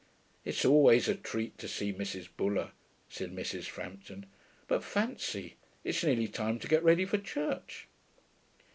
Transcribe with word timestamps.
'It's 0.43 0.65
always 0.65 1.07
a 1.07 1.13
treat 1.13 1.59
to 1.59 1.67
see 1.67 1.93
Mrs. 1.93 2.27
Buller,' 2.35 2.71
said 3.07 3.31
Mrs. 3.35 3.65
Frampton. 3.65 4.25
'But 4.67 4.83
fancy, 4.83 5.57
it's 5.83 6.03
nearly 6.03 6.27
time 6.27 6.57
to 6.57 6.67
get 6.67 6.81
ready 6.83 7.05
for 7.05 7.19
church.' 7.19 7.87